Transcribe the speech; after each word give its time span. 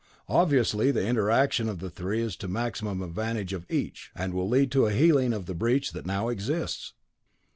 Obviously, 0.29 0.89
the 0.89 1.05
interaction 1.05 1.69
of 1.69 1.77
the 1.77 1.91
three 1.91 2.21
is 2.23 2.35
to 2.37 2.47
the 2.47 2.53
maximum 2.53 3.03
advantage 3.03 3.53
of 3.53 3.69
each 3.69 4.09
and 4.15 4.33
will 4.33 4.49
lead 4.49 4.71
to 4.71 4.87
a 4.87 4.91
healing 4.93 5.31
of 5.31 5.45
the 5.45 5.53
breach 5.53 5.91
that 5.91 6.07
now 6.07 6.27
exists." 6.27 6.93